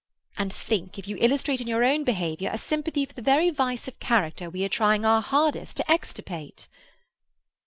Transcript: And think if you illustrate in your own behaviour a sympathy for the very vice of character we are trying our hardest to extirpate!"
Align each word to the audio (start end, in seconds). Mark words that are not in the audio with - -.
And 0.35 0.51
think 0.51 0.97
if 0.97 1.07
you 1.07 1.15
illustrate 1.21 1.61
in 1.61 1.67
your 1.67 1.83
own 1.83 2.03
behaviour 2.03 2.49
a 2.51 2.57
sympathy 2.57 3.05
for 3.05 3.13
the 3.13 3.21
very 3.21 3.51
vice 3.51 3.87
of 3.87 3.99
character 3.99 4.49
we 4.49 4.65
are 4.65 4.67
trying 4.67 5.05
our 5.05 5.21
hardest 5.21 5.77
to 5.77 5.91
extirpate!" 5.91 6.67